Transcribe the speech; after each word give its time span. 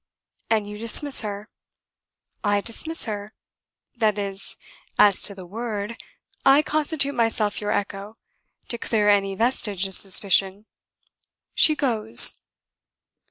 "And 0.49 0.67
you 0.67 0.79
dismiss 0.79 1.21
her." 1.21 1.47
"I 2.43 2.59
dismiss 2.61 3.05
her. 3.05 3.35
That 3.97 4.17
is, 4.17 4.57
as 4.97 5.21
to 5.25 5.35
the 5.35 5.45
word, 5.45 5.95
I 6.43 6.63
constitute 6.63 7.13
myself 7.13 7.61
your 7.61 7.69
echo, 7.69 8.17
to 8.69 8.79
clear 8.79 9.09
any 9.09 9.35
vestige 9.35 9.85
of 9.85 9.95
suspicion. 9.95 10.65
She 11.53 11.75
goes." 11.75 12.39